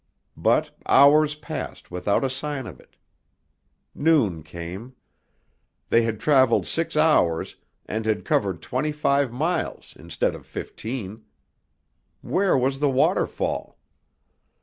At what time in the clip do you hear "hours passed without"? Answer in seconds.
0.87-2.23